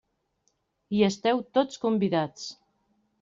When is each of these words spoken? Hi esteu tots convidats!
Hi 0.99 1.03
esteu 1.07 1.43
tots 1.57 1.83
convidats! 1.83 2.47